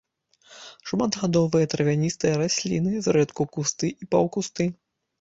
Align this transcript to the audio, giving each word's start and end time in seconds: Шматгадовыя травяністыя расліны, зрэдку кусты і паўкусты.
Шматгадовыя 0.91 1.69
травяністыя 1.75 2.33
расліны, 2.43 2.91
зрэдку 3.07 3.49
кусты 3.55 3.95
і 4.01 4.13
паўкусты. 4.15 4.63